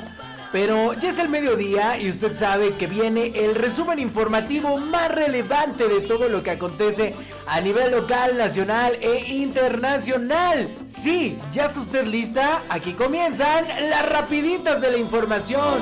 [0.51, 5.87] Pero ya es el mediodía y usted sabe que viene el resumen informativo más relevante
[5.87, 7.15] de todo lo que acontece
[7.47, 10.73] a nivel local, nacional e internacional.
[10.87, 12.61] Sí, ya está usted lista.
[12.69, 15.79] Aquí comienzan las rapiditas de la información.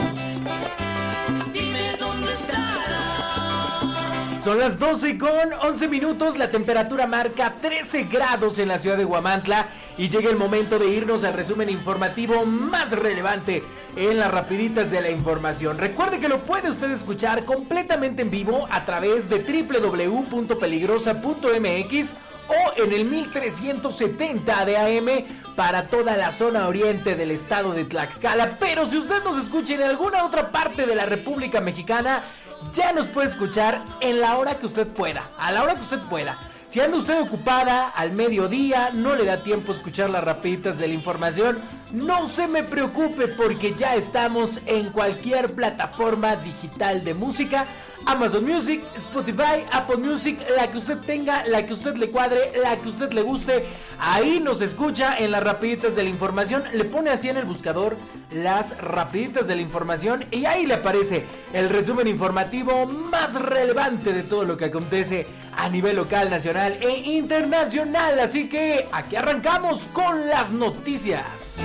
[4.44, 9.04] Son las 12 con 11 minutos, la temperatura marca 13 grados en la ciudad de
[9.04, 13.66] Huamantla y llega el momento de irnos al resumen informativo más relevante
[13.98, 15.78] en las rapiditas de la información.
[15.78, 22.10] Recuerde que lo puede usted escuchar completamente en vivo a través de www.peligrosa.mx
[22.48, 25.26] o en el 1370 de AM
[25.58, 28.56] para toda la zona oriente del estado de Tlaxcala.
[28.58, 32.24] Pero si usted nos escucha en alguna otra parte de la República Mexicana,
[32.72, 36.00] ya nos puede escuchar en la hora que usted pueda, a la hora que usted
[36.10, 36.38] pueda.
[36.68, 40.88] Si anda usted ocupada al mediodía, no le da tiempo a escuchar las rapiditas de
[40.88, 41.58] la información,
[41.92, 47.66] no se me preocupe porque ya estamos en cualquier plataforma digital de música
[48.06, 52.78] Amazon Music, Spotify, Apple Music, la que usted tenga, la que usted le cuadre, la
[52.78, 53.66] que usted le guste.
[54.00, 56.64] Ahí nos escucha en las rapiditas de la información.
[56.74, 57.98] Le pone así en el buscador
[58.32, 64.24] las rapiditas de la información y ahí le aparece el resumen informativo más relevante de
[64.24, 65.28] todo lo que acontece
[65.58, 68.20] a nivel local, nacional e internacional.
[68.20, 71.60] Así que aquí arrancamos con las noticias.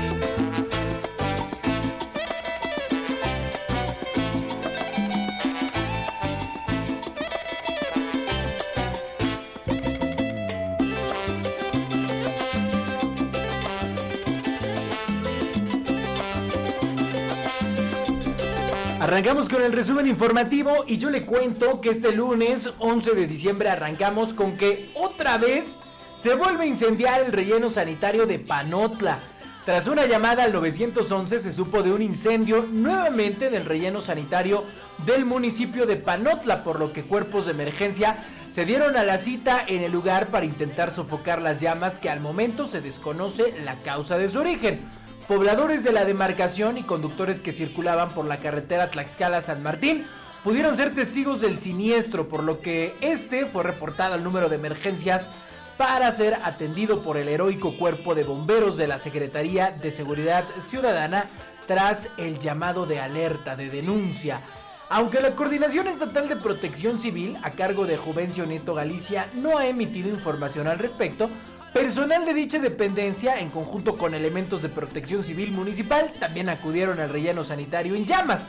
[19.04, 23.68] Arrancamos con el resumen informativo y yo le cuento que este lunes 11 de diciembre
[23.68, 25.76] arrancamos con que otra vez
[26.22, 29.18] se vuelve a incendiar el relleno sanitario de Panotla.
[29.66, 34.64] Tras una llamada al 911 se supo de un incendio nuevamente en el relleno sanitario
[35.04, 39.62] del municipio de Panotla, por lo que cuerpos de emergencia se dieron a la cita
[39.66, 44.16] en el lugar para intentar sofocar las llamas que al momento se desconoce la causa
[44.16, 44.80] de su origen.
[45.28, 50.04] Pobladores de la demarcación y conductores que circulaban por la carretera Tlaxcala-San Martín
[50.42, 55.30] pudieron ser testigos del siniestro, por lo que este fue reportado al número de emergencias
[55.78, 61.24] para ser atendido por el heroico cuerpo de bomberos de la Secretaría de Seguridad Ciudadana
[61.66, 64.42] tras el llamado de alerta de denuncia.
[64.90, 69.66] Aunque la Coordinación Estatal de Protección Civil, a cargo de Juvencio Nieto Galicia, no ha
[69.66, 71.30] emitido información al respecto,
[71.74, 77.08] Personal de dicha dependencia, en conjunto con elementos de protección civil municipal, también acudieron al
[77.08, 78.46] relleno sanitario en llamas.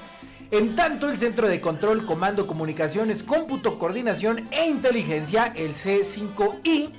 [0.51, 6.91] En tanto, el Centro de Control, Comando, Comunicaciones, Cómputo, Coordinación e Inteligencia, el C5I,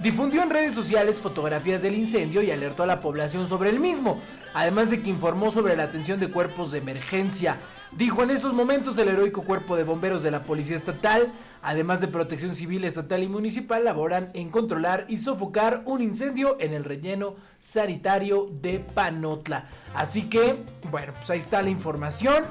[0.00, 4.20] difundió en redes sociales fotografías del incendio y alertó a la población sobre el mismo,
[4.54, 7.58] además de que informó sobre la atención de cuerpos de emergencia.
[7.92, 12.08] Dijo en estos momentos el heroico cuerpo de bomberos de la Policía Estatal además de
[12.08, 17.36] protección civil estatal y municipal, laboran en controlar y sofocar un incendio en el relleno
[17.58, 19.68] sanitario de Panotla.
[19.94, 22.44] Así que, bueno, pues ahí está la información.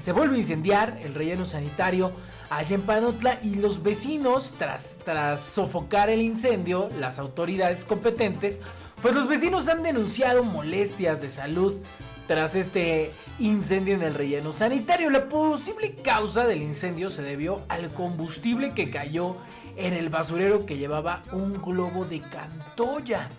[0.00, 2.12] Se vuelve a incendiar el relleno sanitario
[2.50, 8.60] allá en Panotla y los vecinos, tras, tras sofocar el incendio, las autoridades competentes,
[9.00, 11.78] pues los vecinos han denunciado molestias de salud
[12.26, 15.10] tras este incendio en el relleno sanitario.
[15.10, 19.36] La posible causa del incendio se debió al combustible que cayó
[19.76, 23.30] en el basurero que llevaba un globo de cantoya.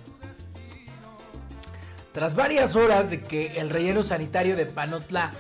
[2.13, 5.33] Tras varias horas de que el relleno sanitario de Panotla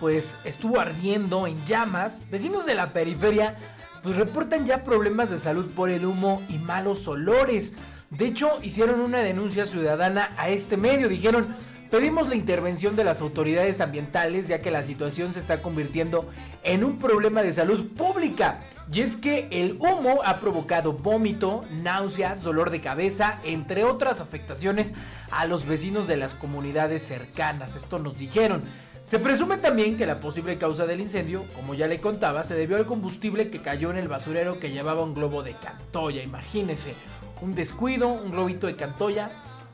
[0.00, 3.56] pues estuvo ardiendo en llamas, vecinos de la periferia
[4.04, 7.72] pues reportan ya problemas de salud por el humo y malos olores.
[8.10, 11.08] De hecho, hicieron una denuncia ciudadana a este medio.
[11.08, 11.56] Dijeron,
[11.90, 16.28] pedimos la intervención de las autoridades ambientales ya que la situación se está convirtiendo
[16.64, 18.60] en un problema de salud pública.
[18.92, 24.92] Y es que el humo ha provocado vómito, náuseas, dolor de cabeza, entre otras afectaciones
[25.30, 27.74] a los vecinos de las comunidades cercanas.
[27.74, 28.64] Esto nos dijeron.
[29.04, 32.78] Se presume también que la posible causa del incendio, como ya le contaba, se debió
[32.78, 36.22] al combustible que cayó en el basurero que llevaba un globo de Cantoya.
[36.22, 36.94] Imagínese,
[37.42, 39.30] un descuido, un globito de Cantoya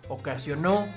[0.08, 0.88] ocasionó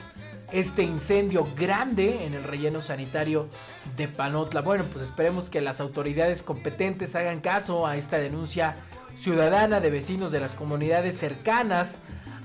[0.51, 3.47] este incendio grande en el relleno sanitario
[3.95, 4.62] de Panotla.
[4.62, 8.77] Bueno, pues esperemos que las autoridades competentes hagan caso a esta denuncia
[9.13, 11.97] ciudadana de vecinos de las comunidades cercanas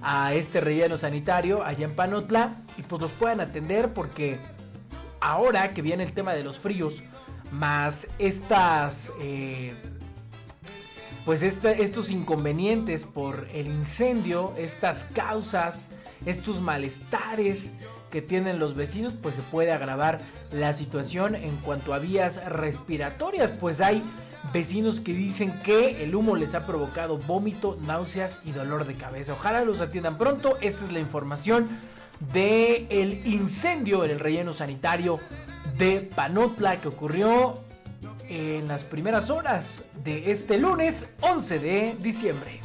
[0.03, 4.39] a este relleno sanitario allá en Panotla y pues los puedan atender porque
[5.21, 7.03] ahora que viene el tema de los fríos,
[7.51, 9.75] más estas, eh,
[11.25, 15.91] pues estos inconvenientes por el incendio, estas causas,
[16.27, 17.73] estos malestares
[18.11, 20.21] que tienen los vecinos, pues se puede agravar
[20.51, 24.03] la situación en cuanto a vías respiratorias, pues hay
[24.53, 29.35] vecinos que dicen que el humo les ha provocado vómito, náuseas y dolor de cabeza.
[29.35, 30.57] Ojalá los atiendan pronto.
[30.61, 31.69] Esta es la información
[32.33, 35.21] de el incendio en el relleno sanitario
[35.77, 37.63] de Panotla que ocurrió
[38.29, 42.61] en las primeras horas de este lunes 11 de diciembre.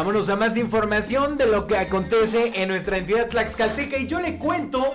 [0.00, 4.38] Vámonos a más información de lo que acontece en nuestra entidad Tlaxcalteca y yo le
[4.38, 4.94] cuento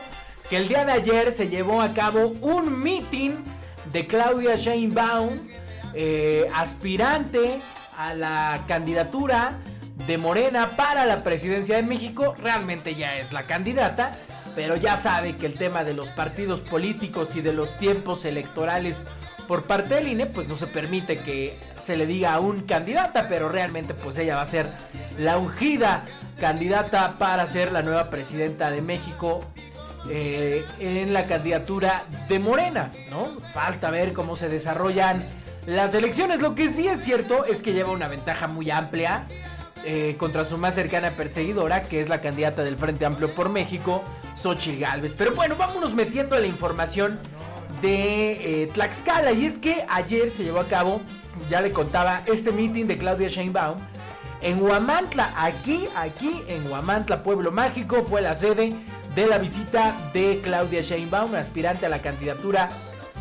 [0.49, 3.35] que el día de ayer se llevó a cabo un meeting
[3.93, 5.37] de Claudia Sheinbaum,
[5.93, 7.59] eh, aspirante
[7.95, 9.59] a la candidatura
[10.07, 12.35] de Morena para la presidencia de México.
[12.39, 14.17] Realmente ya es la candidata,
[14.55, 19.03] pero ya sabe que el tema de los partidos políticos y de los tiempos electorales
[19.47, 23.27] por parte del INE, pues no se permite que se le diga a un candidata,
[23.29, 24.67] pero realmente pues ella va a ser
[25.19, 26.03] la ungida
[26.39, 29.41] candidata para ser la nueva presidenta de México
[30.09, 33.39] eh, en la candidatura de Morena, ¿no?
[33.53, 35.27] Falta ver cómo se desarrollan
[35.65, 36.41] las elecciones.
[36.41, 39.27] Lo que sí es cierto es que lleva una ventaja muy amplia
[39.85, 44.03] eh, contra su más cercana perseguidora, que es la candidata del Frente Amplio por México,
[44.35, 45.13] Xochitl Galvez.
[45.13, 47.19] Pero bueno, vámonos metiendo a la información
[47.81, 49.31] de eh, Tlaxcala.
[49.31, 51.01] Y es que ayer se llevó a cabo,
[51.49, 53.77] ya le contaba, este meeting de Claudia Sheinbaum
[54.41, 55.33] en Huamantla.
[55.37, 58.69] Aquí, aquí en Huamantla, Pueblo Mágico, fue la sede
[59.15, 62.69] de la visita de Claudia Sheinbaum, aspirante a la candidatura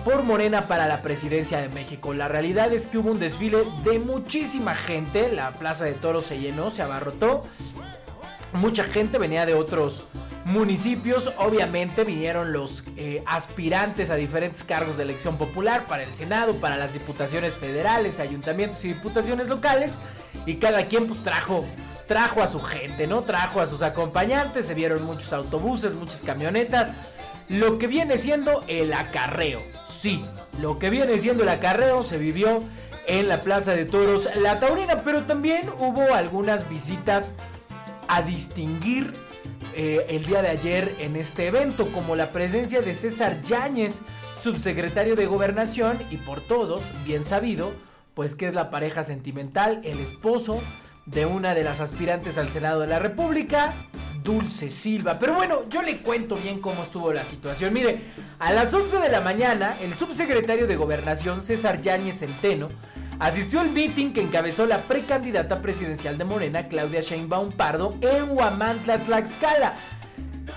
[0.05, 2.13] por Morena para la presidencia de México.
[2.13, 6.39] La realidad es que hubo un desfile de muchísima gente, la Plaza de Toros se
[6.39, 7.45] llenó, se abarrotó.
[8.53, 10.05] Mucha gente venía de otros
[10.45, 11.33] municipios.
[11.39, 16.77] Obviamente vinieron los eh, aspirantes a diferentes cargos de elección popular para el Senado, para
[16.77, 19.99] las diputaciones federales, ayuntamientos y diputaciones locales.
[20.47, 21.65] Y cada quien pues trajo,
[22.07, 23.23] trajo a su gente, ¿no?
[23.23, 24.67] Trajo a sus acompañantes.
[24.67, 26.91] Se vieron muchos autobuses, muchas camionetas.
[27.49, 29.63] Lo que viene siendo el acarreo.
[29.87, 30.25] Sí,
[30.61, 32.61] lo que viene siendo el acarreo se vivió
[33.07, 37.35] en la Plaza de Toros La Taurina, pero también hubo algunas visitas
[38.09, 39.13] a distinguir
[39.75, 44.01] eh, el día de ayer en este evento, como la presencia de César Yáñez,
[44.41, 47.75] subsecretario de Gobernación y por todos bien sabido,
[48.15, 50.61] pues que es la pareja sentimental, el esposo
[51.07, 53.75] de una de las aspirantes al Senado de la República,
[54.25, 55.19] Dulce Silva.
[55.19, 57.73] Pero bueno, yo le cuento bien cómo estuvo la situación.
[57.75, 58.01] Mire,
[58.39, 62.69] a las 11 de la mañana, el subsecretario de Gobernación, César Yáñez Centeno,
[63.19, 68.99] asistió al meeting que encabezó la precandidata presidencial de Morena, Claudia Sheinbaum Pardo, en Huamantla,
[68.99, 69.75] Tlaxcala.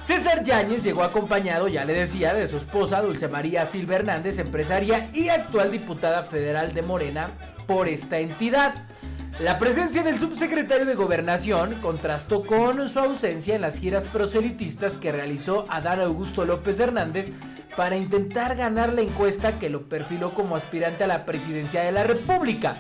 [0.02, 5.10] César Yáñez llegó acompañado, ya le decía, de su esposa Dulce María Silva Hernández, empresaria
[5.14, 7.32] y actual diputada federal de Morena
[7.68, 8.74] por esta entidad.
[9.40, 15.12] La presencia del subsecretario de Gobernación contrastó con su ausencia en las giras proselitistas que
[15.12, 17.32] realizó Adán Augusto López Hernández
[17.76, 22.04] para intentar ganar la encuesta que lo perfiló como aspirante a la presidencia de la
[22.04, 22.78] República,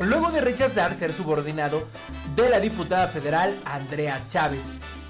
[0.00, 1.88] luego de rechazar ser subordinado
[2.36, 4.62] de la diputada federal Andrea Chávez.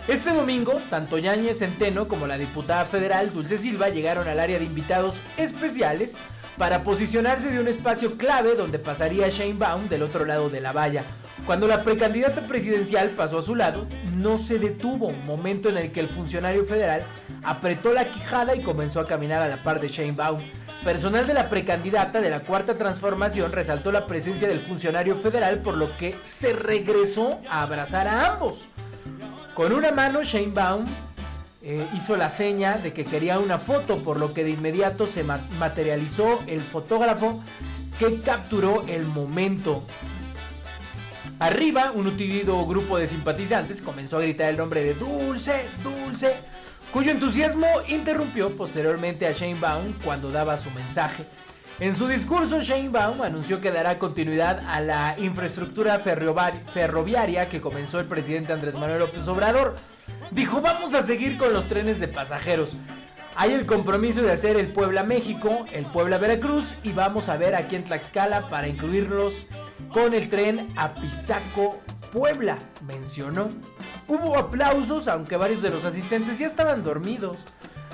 [0.08, 4.64] Este domingo, tanto Yáñez Centeno como la diputada federal Dulce Silva llegaron al área de
[4.64, 6.16] invitados especiales
[6.56, 10.72] para posicionarse de un espacio clave donde pasaría Shane Baum del otro lado de la
[10.72, 11.04] valla.
[11.44, 13.86] Cuando la precandidata presidencial pasó a su lado,
[14.16, 17.02] no se detuvo, momento en el que el funcionario federal
[17.44, 20.40] apretó la quijada y comenzó a caminar a la par de Shane Baum.
[20.84, 25.76] Personal de la precandidata de la Cuarta Transformación resaltó la presencia del funcionario federal por
[25.76, 28.68] lo que se regresó a abrazar a ambos.
[29.58, 30.84] Con una mano, Shane Baum
[31.64, 35.24] eh, hizo la seña de que quería una foto, por lo que de inmediato se
[35.24, 37.42] materializó el fotógrafo
[37.98, 39.82] que capturó el momento.
[41.40, 46.36] Arriba, un utilido grupo de simpatizantes comenzó a gritar el nombre de Dulce, Dulce,
[46.92, 51.24] cuyo entusiasmo interrumpió posteriormente a Shane Baum cuando daba su mensaje.
[51.80, 58.00] En su discurso, Shane Baum anunció que dará continuidad a la infraestructura ferroviaria que comenzó
[58.00, 59.76] el presidente Andrés Manuel López Obrador.
[60.32, 62.74] Dijo, vamos a seguir con los trenes de pasajeros.
[63.36, 67.54] Hay el compromiso de hacer el Puebla México, el Puebla Veracruz y vamos a ver
[67.54, 69.44] aquí en Tlaxcala para incluirlos
[69.92, 71.78] con el tren a Pisaco
[72.12, 72.58] Puebla,
[72.88, 73.50] mencionó.
[74.08, 77.44] Hubo aplausos, aunque varios de los asistentes ya estaban dormidos.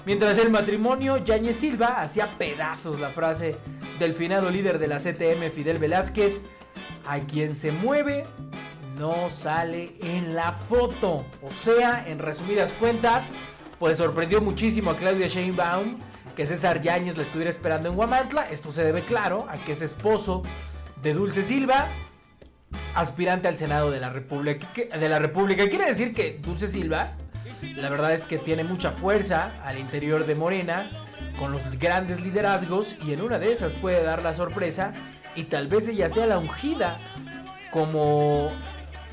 [0.07, 3.57] Mientras el matrimonio, Yañez Silva hacía pedazos la frase
[3.99, 6.43] del finado líder de la CTM, Fidel Velázquez,
[7.07, 8.25] a quien se mueve
[8.99, 11.25] no sale en la foto.
[11.43, 13.33] O sea, en resumidas cuentas,
[13.79, 15.97] pues sorprendió muchísimo a Claudia Sheinbaum
[16.37, 18.49] que César Yáñez la estuviera esperando en Guamantla.
[18.51, 20.43] Esto se debe, claro, a que es esposo
[21.03, 21.87] de Dulce Silva,
[22.95, 24.69] aspirante al Senado de la República.
[24.75, 25.69] De la República.
[25.69, 27.17] Quiere decir que Dulce Silva
[27.77, 30.91] la verdad es que tiene mucha fuerza al interior de Morena,
[31.39, 34.93] con los grandes liderazgos, y en una de esas puede dar la sorpresa,
[35.35, 36.99] y tal vez ella sea la ungida
[37.71, 38.51] como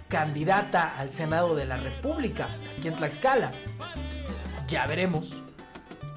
[0.07, 3.51] candidata al Senado de la República, aquí en Tlaxcala.
[4.67, 5.41] Ya veremos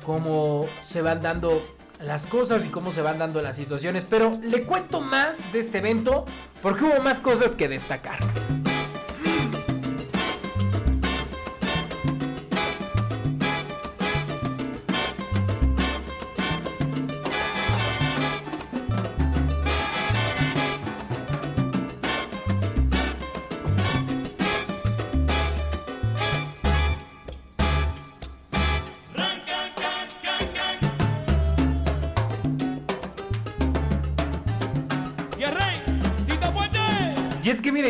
[0.05, 1.63] cómo se van dando
[2.01, 5.79] las cosas y cómo se van dando las situaciones, pero le cuento más de este
[5.79, 6.25] evento
[6.63, 8.19] porque hubo más cosas que destacar.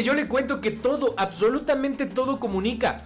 [0.02, 3.02] Yo le cuento que todo, absolutamente todo comunica.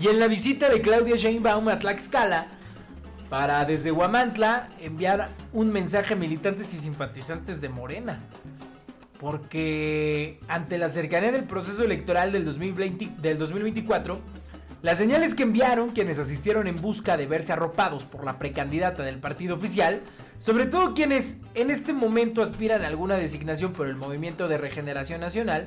[0.00, 2.46] Y en la visita de Claudia Sheinbaum a Tlaxcala,
[3.28, 8.18] para desde Huamantla enviar un mensaje a militantes y simpatizantes de Morena.
[9.18, 14.18] Porque ante la cercanía del proceso electoral del, 2020, del 2024,
[14.82, 19.18] las señales que enviaron quienes asistieron en busca de verse arropados por la precandidata del
[19.18, 20.00] partido oficial,
[20.38, 25.20] sobre todo quienes en este momento aspiran a alguna designación por el Movimiento de Regeneración
[25.20, 25.66] Nacional,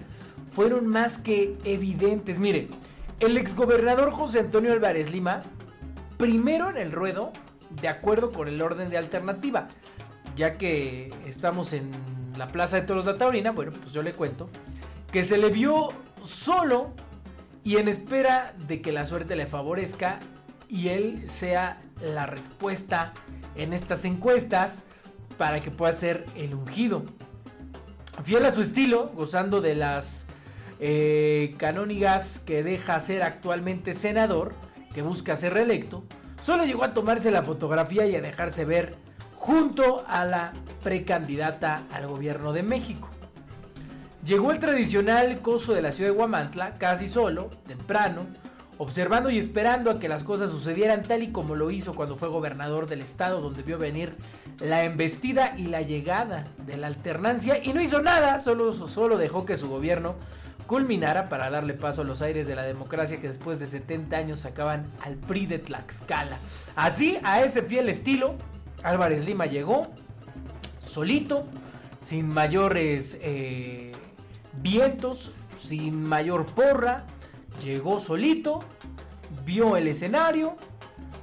[0.50, 2.40] fueron más que evidentes.
[2.40, 2.68] Mire,
[3.20, 5.42] el exgobernador José Antonio Álvarez Lima,
[6.18, 7.32] primero en el ruedo,
[7.82, 9.68] de acuerdo con el orden de alternativa,
[10.36, 11.92] ya que estamos en
[12.36, 14.50] la Plaza de Toros de Taurina, bueno, pues yo le cuento,
[15.12, 15.90] que se le vio
[16.24, 16.94] solo
[17.64, 20.20] y en espera de que la suerte le favorezca
[20.68, 23.14] y él sea la respuesta
[23.56, 24.84] en estas encuestas
[25.38, 27.04] para que pueda ser el ungido.
[28.24, 30.26] Fiel a su estilo, gozando de las
[30.80, 34.56] eh, canónigas que deja ser actualmente senador,
[34.94, 36.04] que busca ser reelecto,
[36.42, 38.96] solo llegó a tomarse la fotografía y a dejarse ver
[39.36, 40.54] junto a la
[40.84, 43.13] precandidata al gobierno de México.
[44.24, 48.26] Llegó el tradicional coso de la ciudad de Guamantla, casi solo, temprano,
[48.78, 52.30] observando y esperando a que las cosas sucedieran tal y como lo hizo cuando fue
[52.30, 54.16] gobernador del estado donde vio venir
[54.62, 59.46] la embestida y la llegada de la alternancia y no hizo nada, solo, solo dejó
[59.46, 60.16] que su gobierno
[60.68, 64.40] culminara para darle paso a los aires de la democracia que después de 70 años
[64.40, 66.38] sacaban al PRI de Tlaxcala.
[66.78, 68.36] Así, a ese fiel estilo,
[68.84, 69.88] Álvarez Lima llegó
[70.82, 71.46] solito,
[71.98, 73.18] sin mayores...
[73.22, 73.92] Eh,
[74.62, 77.06] vientos, sin mayor porra,
[77.64, 78.60] llegó solito,
[79.46, 80.56] vio el escenario,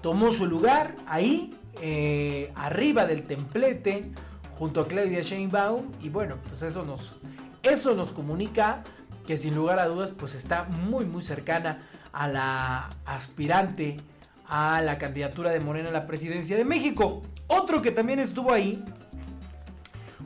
[0.03, 4.13] tomó su lugar ahí, eh, arriba del templete,
[4.55, 7.19] junto a Claudia Sheinbaum, y bueno, pues eso nos
[7.63, 8.83] Eso nos comunica
[9.27, 11.79] que sin lugar a dudas pues está muy muy cercana
[12.13, 14.01] a la aspirante
[14.47, 17.21] a la candidatura de Morena a la presidencia de México.
[17.47, 18.83] Otro que también estuvo ahí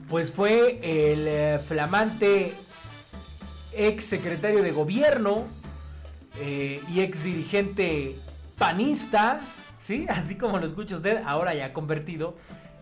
[0.09, 2.55] pues fue el eh, flamante
[3.77, 5.45] ex secretario de gobierno
[6.41, 8.17] eh, y ex dirigente
[8.59, 9.41] panista,
[9.81, 10.07] ¿sí?
[10.09, 12.37] Así como lo escucha usted, ahora ya convertido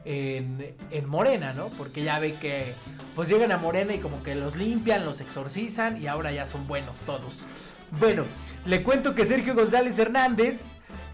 [0.05, 1.69] en, en, Morena, ¿no?
[1.71, 2.75] Porque ya ve que
[3.15, 6.67] pues llegan a Morena y como que los limpian, los exorcizan y ahora ya son
[6.67, 7.47] buenos todos.
[8.01, 8.25] Bueno,
[8.65, 10.61] le cuento que Sergio González Hernández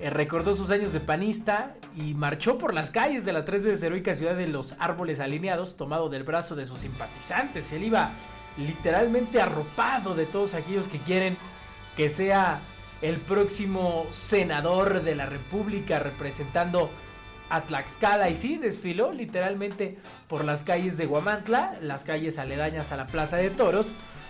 [0.01, 3.83] eh, recordó sus años de panista y marchó por las calles de la tres veces
[3.83, 7.73] heroica ciudad de los árboles alineados, tomado del brazo de sus simpatizantes.
[7.73, 8.13] Él iba
[8.59, 11.37] literalmente arropado de todos aquellos que quieren
[11.97, 12.61] que sea
[13.03, 16.91] el próximo senador de la República representando
[17.51, 22.97] a Tlaxcala y sí, desfiló literalmente por las calles de Guamantla, las calles aledañas a
[22.97, 23.87] la Plaza de Toros,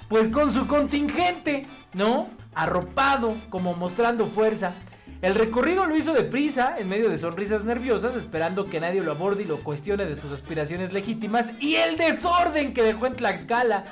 [0.08, 2.28] pues con su contingente, ¿no?
[2.54, 4.72] Arropado, como mostrando fuerza.
[5.20, 9.42] El recorrido lo hizo deprisa, en medio de sonrisas nerviosas, esperando que nadie lo aborde
[9.42, 13.86] y lo cuestione de sus aspiraciones legítimas y el desorden que dejó en Tlaxcala.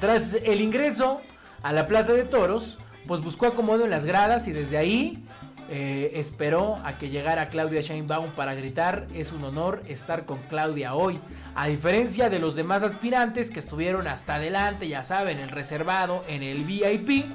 [0.00, 1.20] Tras el ingreso
[1.62, 5.22] a la Plaza de Toros, pues buscó acomodo en las gradas y desde ahí
[5.70, 10.94] eh, esperó a que llegara Claudia Sheinbaum para gritar, es un honor estar con Claudia
[10.94, 11.18] hoy.
[11.54, 16.42] A diferencia de los demás aspirantes que estuvieron hasta adelante, ya saben, el reservado, en
[16.42, 17.26] el VIP,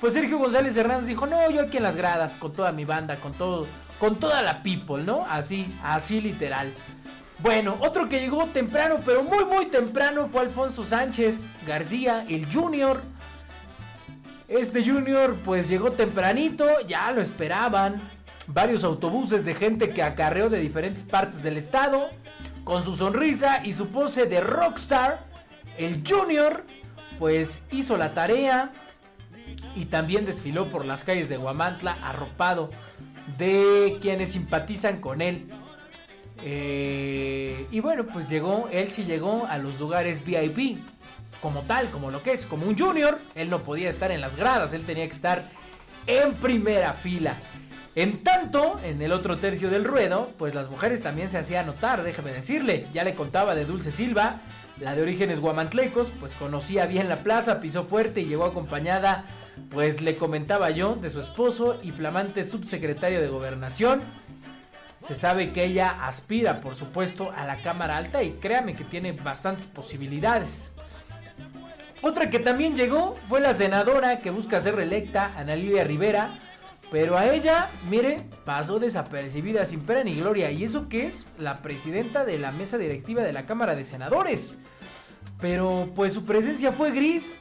[0.00, 3.16] pues Sergio González Hernández dijo, no, yo aquí en las gradas, con toda mi banda,
[3.16, 3.66] con todo,
[3.98, 5.24] con toda la people, ¿no?
[5.28, 6.72] Así, así literal.
[7.42, 13.00] Bueno, otro que llegó temprano, pero muy muy temprano, fue Alfonso Sánchez García, el Junior.
[14.46, 18.00] Este Junior pues llegó tempranito, ya lo esperaban.
[18.46, 22.10] Varios autobuses de gente que acarreó de diferentes partes del estado.
[22.62, 25.24] Con su sonrisa y su pose de rockstar,
[25.78, 26.64] el Junior
[27.18, 28.70] pues hizo la tarea
[29.74, 32.70] y también desfiló por las calles de Guamantla arropado
[33.36, 35.48] de quienes simpatizan con él.
[36.44, 40.78] Eh, y bueno, pues llegó, él sí llegó a los lugares VIP
[41.40, 43.18] como tal, como lo que es, como un junior.
[43.34, 45.50] Él no podía estar en las gradas, él tenía que estar
[46.06, 47.34] en primera fila.
[47.94, 52.02] En tanto, en el otro tercio del ruedo, pues las mujeres también se hacían notar,
[52.02, 52.86] déjame decirle.
[52.92, 54.40] Ya le contaba de Dulce Silva,
[54.80, 59.26] la de orígenes guamantlecos, pues conocía bien la plaza, pisó fuerte y llegó acompañada,
[59.70, 64.00] pues le comentaba yo, de su esposo y flamante subsecretario de gobernación.
[65.04, 69.12] Se sabe que ella aspira, por supuesto, a la Cámara Alta y créame que tiene
[69.12, 70.72] bastantes posibilidades.
[72.02, 76.38] Otra que también llegó fue la senadora que busca ser reelecta, Ana Lidia Rivera.
[76.90, 80.50] Pero a ella, mire, pasó desapercibida sin pena ni gloria.
[80.50, 84.62] Y eso que es la presidenta de la mesa directiva de la Cámara de Senadores.
[85.40, 87.40] Pero pues su presencia fue gris.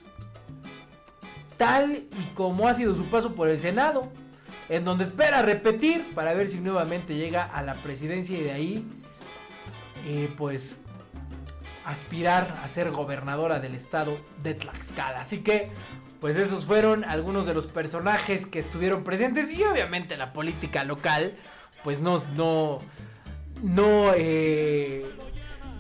[1.58, 4.12] Tal y como ha sido su paso por el Senado.
[4.71, 8.88] En donde espera repetir para ver si nuevamente llega a la presidencia y de ahí,
[10.07, 10.79] eh, pues
[11.86, 15.19] aspirar a ser gobernadora del estado de Tlaxcala.
[15.19, 15.71] Así que,
[16.21, 21.36] pues esos fueron algunos de los personajes que estuvieron presentes y obviamente la política local,
[21.84, 22.79] pues no, no,
[23.63, 25.05] no, eh,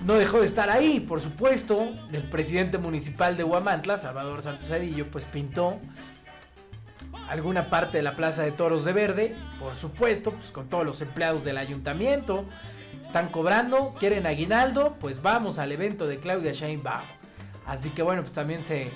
[0.05, 1.93] no dejó de estar ahí, por supuesto.
[2.11, 5.79] El presidente municipal de Huamantla, Salvador Santos Adillo, pues pintó
[7.31, 11.01] alguna parte de la Plaza de Toros de Verde, por supuesto, pues con todos los
[11.01, 12.45] empleados del ayuntamiento
[13.01, 17.01] están cobrando, quieren aguinaldo, pues vamos al evento de Claudia Sheinbaum.
[17.65, 18.89] Así que bueno, pues también se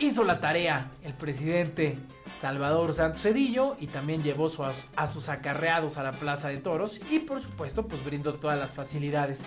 [0.00, 1.96] hizo la tarea el presidente
[2.40, 4.50] Salvador Santos Cedillo y también llevó
[4.96, 8.74] a sus acarreados a la Plaza de Toros y por supuesto pues brindó todas las
[8.74, 9.44] facilidades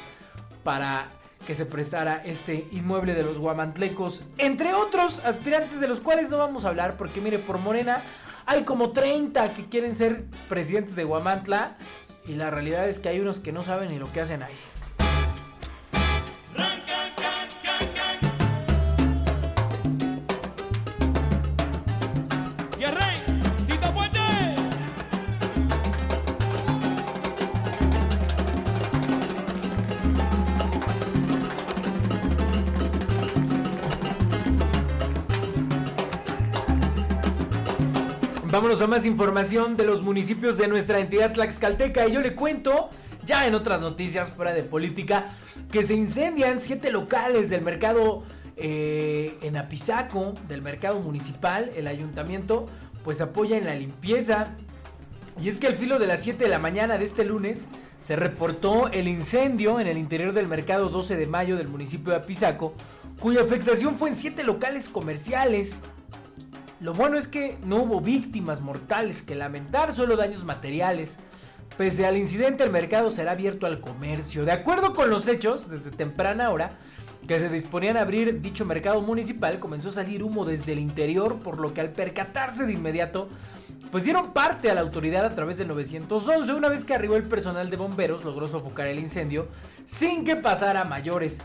[0.63, 1.09] para
[1.45, 6.37] que se prestara este inmueble de los guamantlecos, entre otros aspirantes de los cuales no
[6.37, 8.01] vamos a hablar porque mire, por Morena
[8.49, 11.77] hay como 30 que quieren ser presidentes de Guamantla
[12.25, 14.55] y la realidad es que hay unos que no saben ni lo que hacen ahí.
[38.59, 42.89] Vámonos a más información de los municipios de nuestra entidad Tlaxcalteca y yo le cuento,
[43.25, 45.29] ya en otras noticias fuera de política,
[45.71, 48.23] que se incendian siete locales del mercado
[48.57, 52.65] eh, en Apizaco, del mercado municipal, el ayuntamiento
[53.05, 54.53] pues apoya en la limpieza.
[55.41, 57.65] Y es que al filo de las 7 de la mañana de este lunes
[58.01, 62.17] se reportó el incendio en el interior del mercado 12 de mayo del municipio de
[62.17, 62.73] Apizaco,
[63.21, 65.79] cuya afectación fue en siete locales comerciales.
[66.79, 71.17] Lo bueno es que no hubo víctimas mortales que lamentar, solo daños materiales.
[71.77, 74.45] Pese al incidente, el mercado será abierto al comercio.
[74.45, 76.69] De acuerdo con los hechos, desde temprana hora,
[77.27, 81.39] que se disponían a abrir dicho mercado municipal, comenzó a salir humo desde el interior,
[81.39, 83.27] por lo que al percatarse de inmediato,
[83.91, 86.53] pues dieron parte a la autoridad a través del 911.
[86.53, 89.47] Una vez que arribó el personal de bomberos, logró sofocar el incendio
[89.83, 91.39] sin que pasara mayores.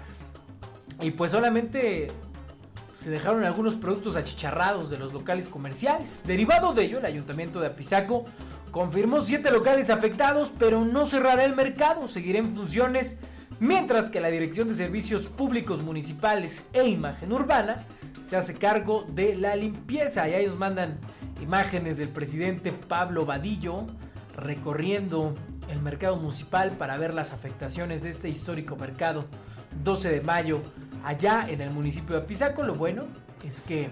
[1.01, 2.13] Y pues solamente
[3.05, 6.23] se dejaron algunos productos achicharrados de los locales comerciales.
[6.25, 8.25] Derivado de ello, el ayuntamiento de Apizaco
[8.71, 13.19] confirmó siete locales afectados, pero no cerrará el mercado, seguirá en funciones,
[13.61, 17.85] mientras que la Dirección de Servicios Públicos Municipales e Imagen Urbana
[18.27, 20.27] se hace cargo de la limpieza.
[20.27, 20.99] Y ahí nos mandan
[21.43, 23.85] imágenes del presidente Pablo Vadillo
[24.35, 25.35] recorriendo
[25.71, 29.27] el mercado municipal para ver las afectaciones de este histórico mercado
[29.83, 30.63] 12 de mayo
[31.05, 32.63] allá en el municipio de Apizaco.
[32.63, 33.05] Lo bueno
[33.47, 33.91] es que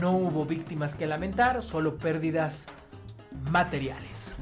[0.00, 2.66] no hubo víctimas que lamentar, solo pérdidas
[3.50, 4.34] materiales.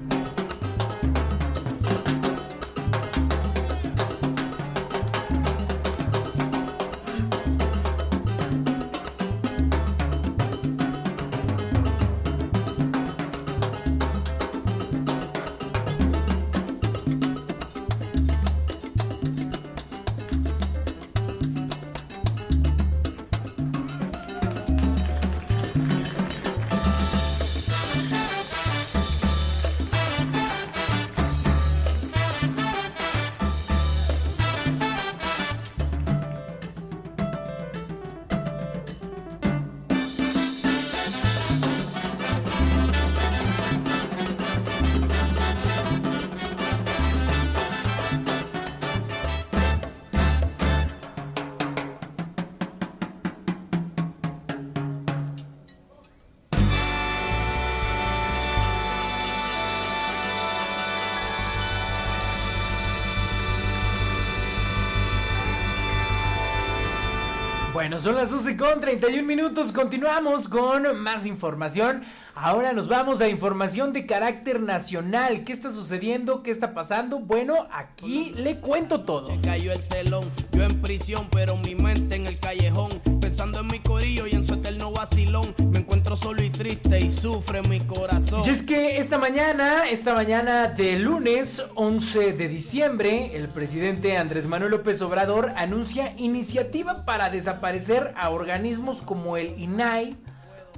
[67.81, 69.73] Bueno, son las 12 con 31 minutos.
[69.73, 72.05] Continuamos con más información.
[72.43, 75.45] Ahora nos vamos a información de carácter nacional.
[75.45, 76.43] ¿Qué está sucediendo?
[76.43, 77.19] ¿Qué está pasando?
[77.19, 79.31] Bueno, aquí le cuento todo.
[79.43, 82.99] cayó el telón, yo en prisión, pero mi mente en el callejón.
[83.21, 85.55] Pensando en mi corillo y en su eterno vacilón.
[85.71, 88.43] Me encuentro solo y triste y sufre mi corazón.
[88.47, 94.47] Y es que esta mañana, esta mañana de lunes 11 de diciembre, el presidente Andrés
[94.47, 100.17] Manuel López Obrador anuncia iniciativa para desaparecer a organismos como el INAI,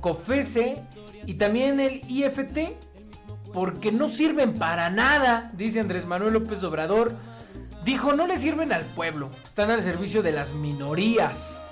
[0.02, 0.82] COFESE
[1.24, 2.76] y también el IFT,
[3.54, 7.14] porque no sirven para nada, dice Andrés Manuel López Obrador.
[7.86, 11.62] Dijo, no le sirven al pueblo, están al servicio de las minorías.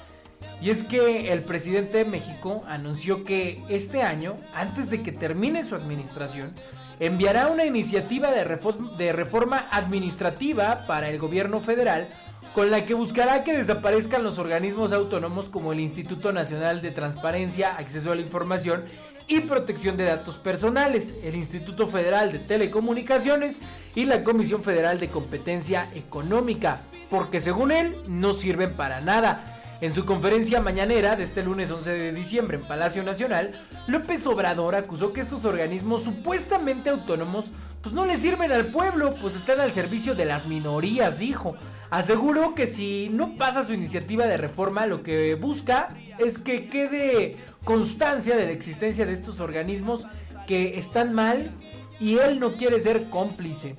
[0.62, 5.62] Y es que el presidente de México anunció que este año, antes de que termine
[5.62, 6.52] su administración,
[6.98, 12.08] enviará una iniciativa de, reforma administrativa para el gobierno federal
[12.54, 17.76] con la que buscará que desaparezcan los organismos autónomos como el Instituto Nacional de Transparencia,
[17.76, 18.84] Acceso a la Información
[19.28, 23.60] y Protección de Datos Personales, el Instituto Federal de Telecomunicaciones
[23.94, 29.59] y la Comisión Federal de Competencia Económica, porque según él no sirven para nada.
[29.80, 33.52] En su conferencia mañanera de este lunes 11 de diciembre en Palacio Nacional,
[33.86, 39.36] López Obrador acusó que estos organismos supuestamente autónomos pues no le sirven al pueblo, pues
[39.36, 41.56] están al servicio de las minorías, dijo.
[41.88, 45.88] Aseguró que si no pasa su iniciativa de reforma, lo que busca
[46.18, 50.04] es que quede constancia de la existencia de estos organismos
[50.46, 51.50] que están mal
[51.98, 53.76] y él no quiere ser cómplice.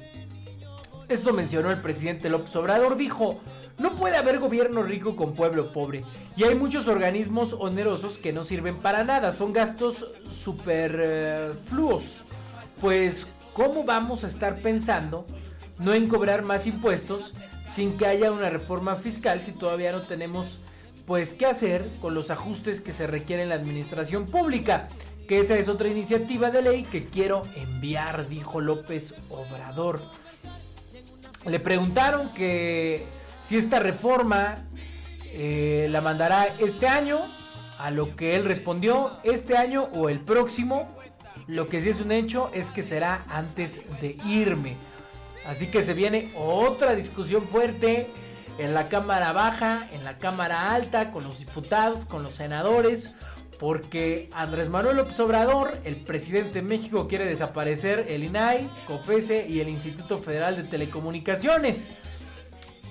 [1.10, 3.40] Esto mencionó el presidente López Obrador, dijo,
[3.82, 6.06] no puede haber gobierno rico con pueblo pobre.
[6.38, 9.32] Y hay muchos organismos onerosos que no sirven para nada.
[9.32, 12.24] Son gastos superfluos.
[12.80, 15.26] pues, ¿cómo vamos a estar pensando
[15.80, 17.34] no en cobrar más impuestos
[17.68, 20.60] sin que haya una reforma fiscal si todavía no tenemos
[21.08, 24.90] pues qué hacer con los ajustes que se requieren en la administración pública?
[25.28, 30.02] Que esa es otra iniciativa de ley que quiero enviar, dijo López Obrador.
[31.46, 33.04] Le preguntaron que
[33.46, 34.56] si esta reforma
[35.34, 37.20] eh, la mandará este año,
[37.80, 40.88] a lo que él respondió, este año o el próximo,
[41.48, 44.76] lo que sí es un hecho es que será antes de irme.
[45.46, 48.08] Así que se viene otra discusión fuerte
[48.60, 53.12] en la Cámara Baja, en la Cámara Alta, con los diputados, con los senadores,
[53.60, 59.60] porque Andrés Manuel López Obrador, el presidente de México, quiere desaparecer el INAI, COFESE y
[59.60, 61.92] el Instituto Federal de Telecomunicaciones.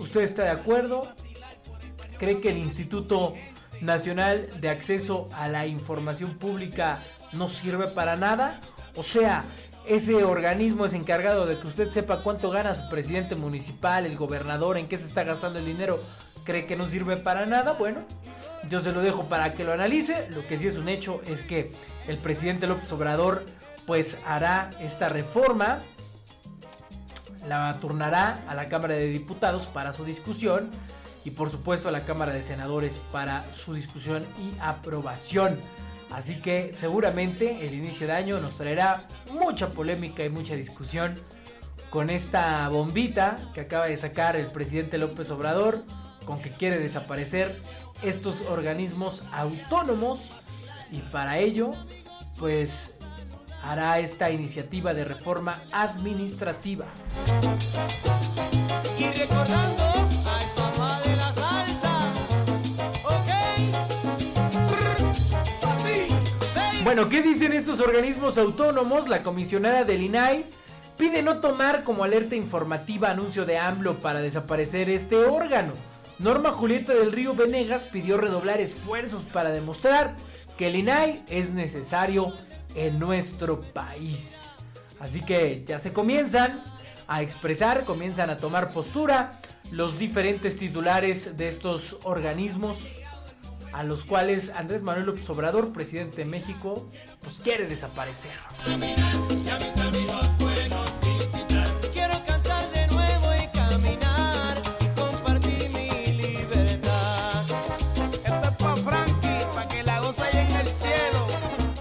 [0.01, 1.03] ¿Usted está de acuerdo?
[2.21, 3.35] cree que el Instituto
[3.81, 8.61] Nacional de Acceso a la Información Pública no sirve para nada.
[8.95, 9.43] O sea,
[9.87, 14.77] ese organismo es encargado de que usted sepa cuánto gana su presidente municipal, el gobernador,
[14.77, 15.99] en qué se está gastando el dinero,
[16.45, 17.73] cree que no sirve para nada.
[17.73, 18.01] Bueno,
[18.69, 20.29] yo se lo dejo para que lo analice.
[20.29, 21.73] Lo que sí es un hecho es que
[22.07, 23.47] el presidente López Obrador
[23.87, 25.79] pues hará esta reforma,
[27.47, 30.71] la turnará a la Cámara de Diputados para su discusión
[31.25, 35.59] y por supuesto a la Cámara de Senadores para su discusión y aprobación.
[36.11, 41.15] Así que seguramente el inicio de año nos traerá mucha polémica y mucha discusión
[41.89, 45.85] con esta bombita que acaba de sacar el presidente López Obrador,
[46.25, 47.61] con que quiere desaparecer
[48.03, 50.31] estos organismos autónomos
[50.93, 51.73] y para ello
[52.39, 52.95] pues
[53.63, 56.87] hará esta iniciativa de reforma administrativa.
[58.99, 59.91] Y recordando
[66.83, 69.09] Bueno, ¿qué dicen estos organismos autónomos?
[69.09, 70.45] La comisionada del INAI
[70.97, 75.73] pide no tomar como alerta informativa anuncio de AMLO para desaparecer este órgano.
[76.19, 80.17] Norma Julieta del Río Venegas pidió redoblar esfuerzos para demostrar
[80.61, 82.35] que el INAI es necesario
[82.75, 84.57] en nuestro país.
[84.99, 86.63] Así que ya se comienzan
[87.09, 92.99] a expresar, comienzan a tomar postura los diferentes titulares de estos organismos
[93.73, 96.91] a los cuales Andrés Manuel López Obrador, presidente de México,
[97.23, 98.33] pues quiere desaparecer.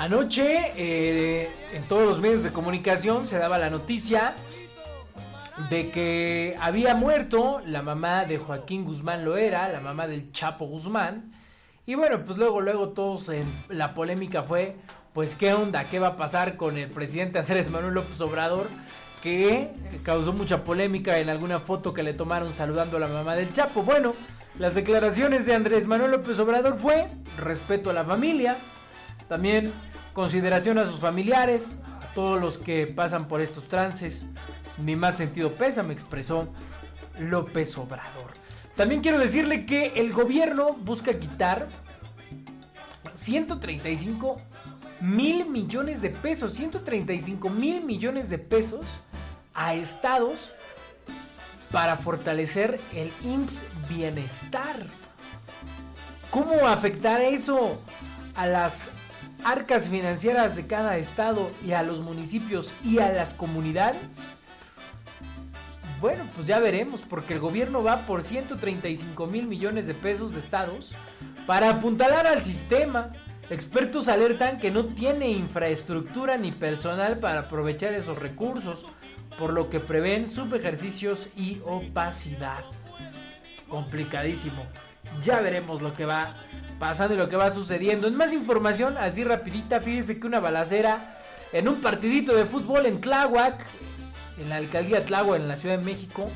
[0.10, 4.34] Anoche eh, en todos los medios de comunicación se daba la noticia
[5.69, 11.32] de que había muerto la mamá de Joaquín Guzmán Loera, la mamá del Chapo Guzmán,
[11.86, 14.78] y bueno, pues luego, luego todos en la polémica fue,
[15.13, 18.67] pues qué onda, qué va a pasar con el presidente Andrés Manuel López Obrador,
[19.22, 19.69] que
[20.02, 23.84] causó mucha polémica en alguna foto que le tomaron saludando a la mamá del Chapo.
[23.84, 24.15] Bueno,
[24.58, 28.58] las declaraciones de Andrés Manuel López Obrador fue respeto a la familia,
[29.28, 29.72] también
[30.13, 34.28] consideración a sus familiares, a todos los que pasan por estos trances.
[34.78, 35.54] Mi más sentido
[35.86, 36.50] me expresó
[37.19, 38.32] López Obrador.
[38.76, 41.67] También quiero decirle que el gobierno busca quitar
[43.13, 44.38] 135
[45.02, 48.86] mil millones de pesos, 135 mil millones de pesos
[49.54, 50.54] a estados
[51.72, 54.86] para fortalecer el IMSS Bienestar.
[56.32, 57.82] ¿Cómo afectará eso
[58.36, 58.91] a las
[59.43, 64.32] arcas financieras de cada estado y a los municipios y a las comunidades?
[66.02, 70.39] Bueno, pues ya veremos, porque el gobierno va por 135 mil millones de pesos de
[70.39, 70.95] estados
[71.45, 73.12] para apuntalar al sistema.
[73.49, 78.86] Expertos alertan que no tiene infraestructura ni personal para aprovechar esos recursos,
[79.38, 82.63] por lo que prevén subejercicios y opacidad.
[83.67, 84.63] Complicadísimo.
[85.22, 86.36] Ya veremos lo que va
[86.80, 88.08] pasando y lo que va sucediendo.
[88.08, 91.17] En más información, así rapidita, fíjense que una balacera
[91.52, 93.65] en un partidito de fútbol en Tláhuac,
[94.39, 96.30] en la alcaldía Tláhuac, en la Ciudad de México.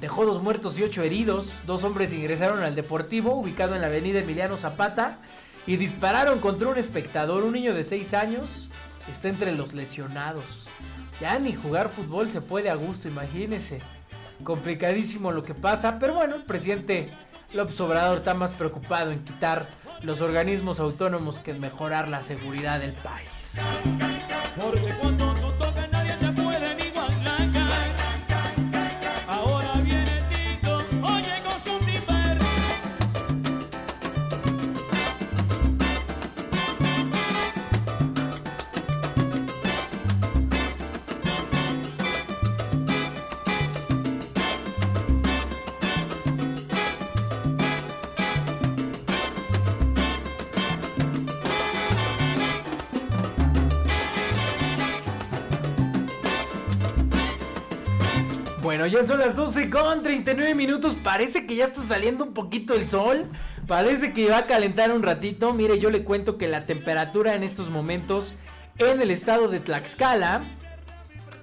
[0.00, 1.54] Dejó dos muertos y ocho heridos.
[1.66, 5.18] Dos hombres ingresaron al Deportivo, ubicado en la avenida Emiliano Zapata,
[5.66, 7.42] y dispararon contra un espectador.
[7.42, 8.68] Un niño de seis años
[9.10, 10.68] está entre los lesionados.
[11.20, 13.80] Ya ni jugar fútbol se puede a gusto, imagínense.
[14.44, 17.08] Complicadísimo lo que pasa, pero bueno, el presidente
[17.54, 19.68] López Obrador está más preocupado en quitar
[20.02, 23.58] los organismos autónomos que en mejorar la seguridad del país.
[58.88, 60.96] Ya son las 12 con 39 minutos.
[61.02, 63.26] Parece que ya está saliendo un poquito el sol.
[63.66, 65.52] Parece que va a calentar un ratito.
[65.54, 68.34] Mire, yo le cuento que la temperatura en estos momentos
[68.78, 70.42] en el estado de Tlaxcala.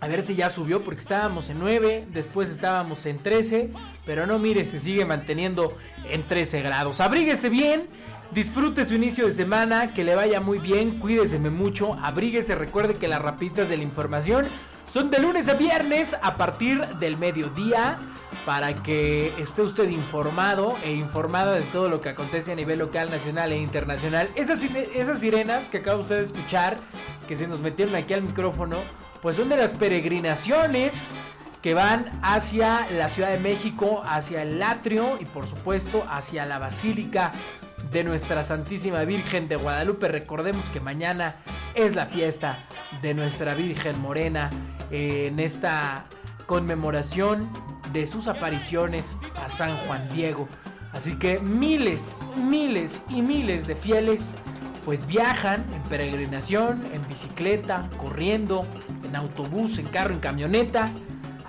[0.01, 3.71] A ver si ya subió porque estábamos en 9, después estábamos en 13,
[4.05, 5.75] pero no mire, se sigue manteniendo
[6.09, 6.99] en 13 grados.
[6.99, 7.87] Abríguese bien,
[8.31, 13.07] disfrute su inicio de semana, que le vaya muy bien, cuídese mucho, abríguese, recuerde que
[13.07, 14.45] las rapitas de la información
[14.85, 17.97] Son de lunes a viernes a partir del mediodía
[18.45, 23.09] para que esté usted informado e informada de todo lo que acontece a nivel local,
[23.09, 24.29] nacional e internacional.
[24.35, 26.77] Esas, esas sirenas que acaba usted de escuchar,
[27.27, 28.77] que se nos metieron aquí al micrófono,
[29.21, 31.07] pues son de las peregrinaciones
[31.63, 36.59] que van hacia la Ciudad de México, hacia el atrio y por supuesto hacia la
[36.59, 37.31] Basílica
[37.91, 40.07] de nuestra Santísima Virgen de Guadalupe.
[40.07, 41.37] Recordemos que mañana
[41.73, 42.65] es la fiesta
[43.01, 44.49] de nuestra Virgen Morena
[44.91, 46.05] eh, en esta
[46.45, 47.49] conmemoración
[47.93, 50.47] de sus apariciones a San Juan Diego.
[50.93, 54.37] Así que miles, miles y miles de fieles
[54.85, 58.61] pues viajan en peregrinación, en bicicleta, corriendo,
[59.03, 60.91] en autobús, en carro, en camioneta,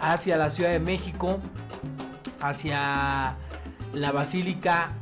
[0.00, 1.38] hacia la Ciudad de México,
[2.40, 3.36] hacia
[3.92, 4.92] la Basílica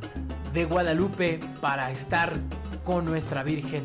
[0.55, 2.33] de Guadalupe para estar
[2.83, 3.83] con nuestra Virgen.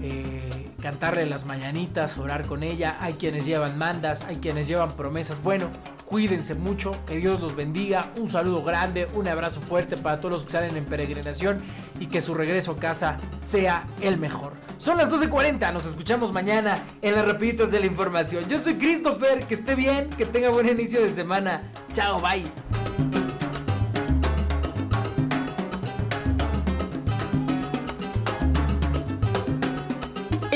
[0.00, 2.96] Eh, cantarle las mañanitas, orar con ella.
[2.98, 5.40] Hay quienes llevan mandas, hay quienes llevan promesas.
[5.42, 5.70] Bueno,
[6.06, 8.10] cuídense mucho, que Dios los bendiga.
[8.18, 11.62] Un saludo grande, un abrazo fuerte para todos los que salen en peregrinación
[12.00, 14.54] y que su regreso a casa sea el mejor.
[14.78, 18.48] Son las 12.40, nos escuchamos mañana en las rapiditas de la información.
[18.48, 21.70] Yo soy Christopher, que esté bien, que tenga buen inicio de semana.
[21.92, 22.81] Chao, bye.